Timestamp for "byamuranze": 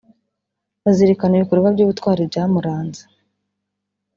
2.29-3.03